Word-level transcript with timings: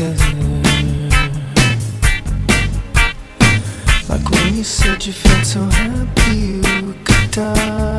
Like 0.00 0.16
when 4.30 4.56
you 4.56 4.64
said 4.64 5.04
you 5.04 5.12
felt 5.12 5.44
so 5.44 5.60
happy 5.60 6.36
you 6.36 6.94
could 7.04 7.30
die. 7.30 7.98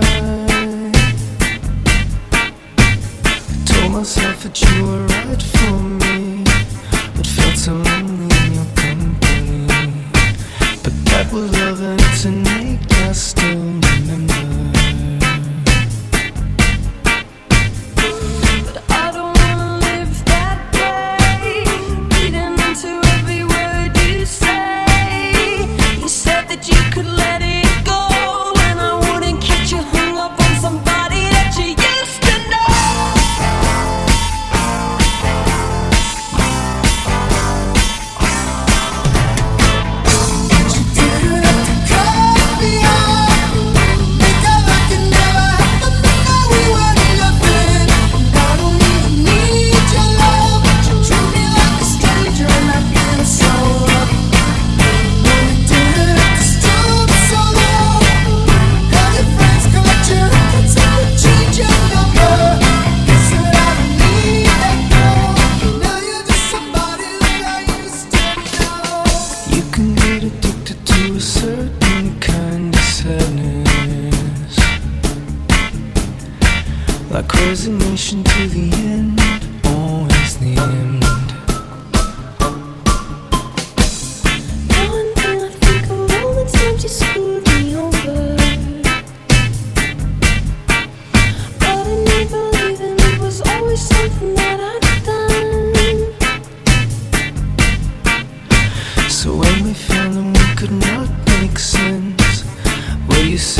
I 2.33 3.65
told 3.65 3.91
myself 3.93 4.41
that 4.41 4.59
you 4.63 4.83
were. 4.83 5.10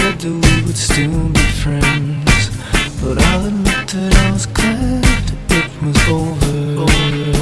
said 0.02 0.20
that 0.20 0.32
we 0.46 0.66
would 0.66 0.78
still 0.78 1.30
be 1.30 1.46
friends 1.64 2.50
But 3.02 3.18
I'll 3.20 3.46
admit 3.46 3.88
that 3.94 4.16
I 4.16 4.32
was 4.32 4.46
glad 4.48 5.06
it 5.50 5.70
was 5.84 5.98
over. 6.10 7.41